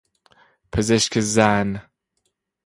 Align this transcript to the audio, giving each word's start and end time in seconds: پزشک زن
پزشک 0.71 1.19
زن 1.19 1.81